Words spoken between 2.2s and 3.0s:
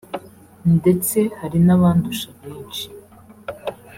benshi